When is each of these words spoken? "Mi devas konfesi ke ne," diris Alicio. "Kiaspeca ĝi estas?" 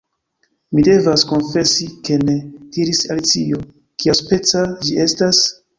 "Mi 0.77 0.85
devas 0.87 1.25
konfesi 1.33 1.87
ke 2.09 2.19
ne," 2.23 2.39
diris 2.79 3.05
Alicio. 3.17 3.65
"Kiaspeca 4.03 4.69
ĝi 4.85 5.01
estas?" 5.09 5.47